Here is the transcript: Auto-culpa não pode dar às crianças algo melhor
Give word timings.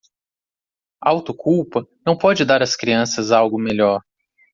Auto-culpa 1.03 1.87
não 2.03 2.17
pode 2.17 2.43
dar 2.43 2.63
às 2.63 2.75
crianças 2.75 3.31
algo 3.31 3.59
melhor 3.61 4.01